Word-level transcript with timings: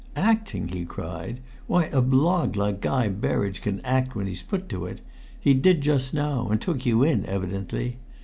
"Acting!" 0.15 0.69
he 0.69 0.83
cried. 0.83 1.41
"Why, 1.67 1.83
a 1.85 2.01
blog 2.01 2.55
like 2.55 2.81
Guy 2.81 3.07
Berridge 3.07 3.61
can 3.61 3.81
act 3.81 4.15
when 4.15 4.25
he's 4.25 4.41
put 4.41 4.67
to 4.69 4.87
it; 4.87 4.99
he 5.39 5.53
did 5.53 5.81
just 5.81 6.11
now, 6.11 6.47
and 6.49 6.59
took 6.59 6.87
you 6.87 7.03
in, 7.03 7.23
evidently! 7.27 7.97